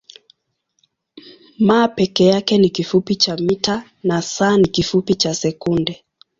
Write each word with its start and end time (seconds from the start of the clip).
m 1.59 1.87
peke 1.95 2.25
yake 2.25 2.57
ni 2.57 2.69
kifupi 2.69 3.15
cha 3.15 3.37
mita 3.37 3.83
na 4.03 4.17
s 4.21 4.41
ni 4.57 4.67
kifupi 4.67 5.15
cha 5.15 5.35
sekunde. 5.35 6.05